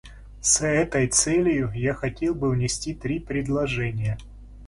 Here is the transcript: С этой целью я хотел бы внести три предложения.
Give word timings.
С 0.41 0.61
этой 0.65 1.07
целью 1.09 1.71
я 1.75 1.93
хотел 1.93 2.33
бы 2.33 2.49
внести 2.49 2.95
три 2.95 3.19
предложения. 3.19 4.17